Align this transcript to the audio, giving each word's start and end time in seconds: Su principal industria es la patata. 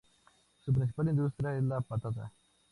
Su 0.65 0.73
principal 0.73 1.09
industria 1.09 1.55
es 1.55 1.63
la 1.63 1.79
patata. 1.79 2.33